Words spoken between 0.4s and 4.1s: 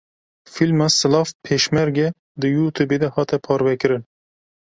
Fîlma Silav Pêşmerge di Youtubeê de hate parvekirin.